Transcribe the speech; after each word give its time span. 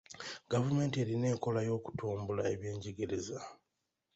Gavumenti 0.51 0.95
erina 1.03 1.25
enkola 1.33 1.59
y'okutumbula 1.67 2.43
ebyenjigiriza. 2.53 3.39